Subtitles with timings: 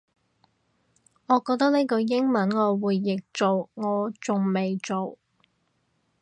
[1.27, 5.19] 我覺得呢句英文我會譯做我仲未做